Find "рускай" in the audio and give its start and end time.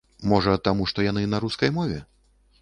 1.45-1.73